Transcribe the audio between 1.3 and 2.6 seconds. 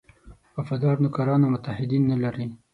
او متحدین نه لري.